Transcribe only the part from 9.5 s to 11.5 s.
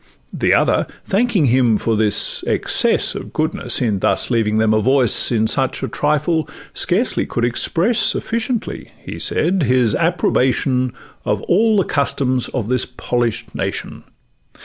'his approbation Of